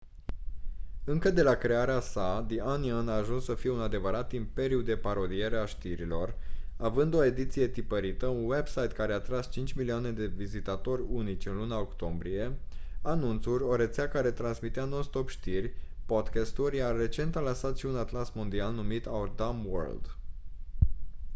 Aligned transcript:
încă 1.03 1.29
de 1.31 1.41
la 1.41 1.53
crearea 1.55 1.99
sa 1.99 2.45
the 2.47 2.59
onion 2.61 3.09
a 3.09 3.11
ajuns 3.13 3.43
să 3.43 3.55
fie 3.55 3.69
un 3.71 3.79
adevărat 3.81 4.31
imperiu 4.31 4.81
de 4.81 4.97
parodiere 4.97 5.57
a 5.57 5.65
știrilor 5.65 6.35
având 6.77 7.13
o 7.13 7.23
ediție 7.23 7.67
tipărită 7.67 8.25
un 8.27 8.49
website 8.49 8.87
care 8.87 9.11
a 9.11 9.15
atras 9.15 9.49
5.000.000 9.59 10.13
de 10.13 10.25
vizitatori 10.27 11.01
unici 11.09 11.45
în 11.45 11.55
luna 11.55 11.79
octombrie 11.79 12.57
anunțuri 13.01 13.63
o 13.63 13.75
rețea 13.75 14.07
care 14.09 14.31
transmitea 14.31 14.83
non 14.85 15.03
stop 15.03 15.29
știri 15.29 15.73
podcast-uri 16.05 16.77
iar 16.77 16.95
recent 16.95 17.35
a 17.35 17.39
lansat 17.39 17.77
și 17.77 17.85
un 17.85 17.95
atlas 17.95 18.31
mondial 18.31 18.73
numit 18.73 19.05
our 19.05 19.27
dumb 19.29 19.65
world 19.67 20.15